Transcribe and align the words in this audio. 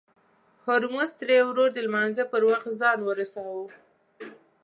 هورموز 0.63 1.09
تري 1.19 1.37
ورور 1.47 1.69
د 1.73 1.77
لمانځه 1.87 2.23
پر 2.31 2.41
وخت 2.49 2.67
ځان 2.79 2.97
ورساوه. 3.03 3.67